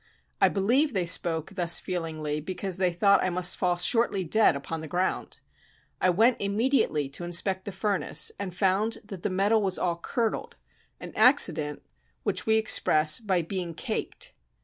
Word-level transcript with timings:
I 0.41 0.49
believe 0.49 0.93
they 0.93 1.05
spoke 1.05 1.51
thus 1.53 1.77
feelingly 1.77 2.41
because 2.41 2.77
they 2.77 2.91
thought 2.91 3.23
I 3.23 3.29
must 3.29 3.55
fall 3.55 3.75
shortly 3.77 4.23
dead 4.23 4.55
upon 4.55 4.81
the 4.81 4.87
ground. 4.87 5.41
I 6.01 6.09
went 6.09 6.37
immediately 6.41 7.07
to 7.09 7.23
inspect 7.23 7.65
the 7.65 7.71
furnace, 7.71 8.31
and 8.39 8.51
found 8.51 8.97
that 9.05 9.21
the 9.21 9.29
metal 9.29 9.61
was 9.61 9.77
all 9.77 9.97
curdled; 9.99 10.55
an 10.99 11.13
accident 11.15 11.83
which 12.23 12.47
we 12.47 12.55
express 12.55 13.19
by 13.19 13.43
"being 13.43 13.75
caked." 13.75 14.33